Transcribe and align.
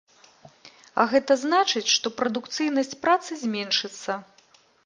А 1.03 1.05
гэта 1.11 1.37
значыць, 1.43 1.85
што 1.97 2.13
прадукцыйнасць 2.21 2.99
працы 3.07 3.31
зменшыцца. 3.47 4.21